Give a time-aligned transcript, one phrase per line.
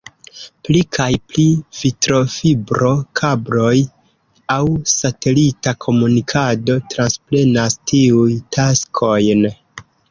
[0.67, 1.43] Pli kaj pli
[1.79, 3.75] vitrofibro-kabloj
[4.57, 8.29] aŭ satelita komunikado transprenas tiuj
[8.61, 9.51] taskojn.